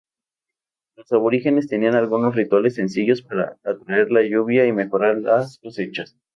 Los 0.97 1.11
aborígenes 1.11 1.67
tenían 1.67 1.93
algunos 1.93 2.33
rituales 2.35 2.73
sencillos 2.73 3.21
para 3.21 3.57
atraer 3.63 4.09
la 4.11 4.23
lluvia 4.23 4.65
y 4.65 4.71
mejorar 4.73 5.19
las 5.19 5.59
cosechas. 5.59 6.17